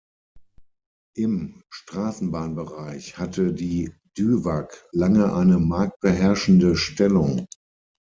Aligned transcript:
Im 1.15 1.61
Straßenbahn-Bereich 1.69 3.19
hatte 3.19 3.53
die 3.53 3.93
Duewag 4.17 4.83
lange 4.91 5.31
eine 5.31 5.59
marktbeherrschende 5.59 6.75
Stellung. 6.75 7.45